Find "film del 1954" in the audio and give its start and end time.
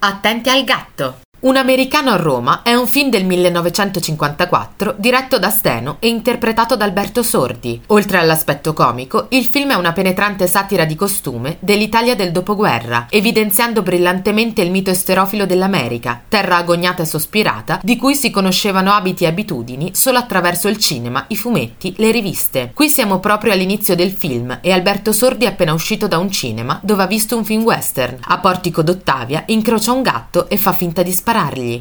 2.88-4.96